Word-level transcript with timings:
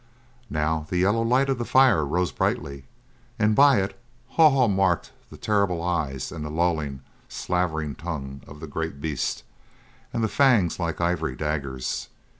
Now 0.49 0.87
the 0.89 0.97
yellow 0.97 1.21
light 1.21 1.47
of 1.47 1.59
the 1.59 1.63
fire 1.63 2.03
rose 2.03 2.31
brightly, 2.31 2.85
and 3.37 3.55
by 3.55 3.81
it 3.83 3.95
Haw 4.29 4.49
Haw 4.49 4.67
marked 4.67 5.11
the 5.29 5.37
terrible 5.37 5.79
eyes 5.83 6.31
and 6.31 6.43
the 6.43 6.49
lolling, 6.49 7.01
slavering 7.29 7.93
tongue 7.93 8.41
of 8.47 8.61
the 8.61 8.67
great 8.67 8.99
beast, 8.99 9.43
and 10.11 10.23
the 10.23 10.27
fangs 10.27 10.79
like 10.79 10.99
ivory 10.99 11.35
daggers. 11.35 12.07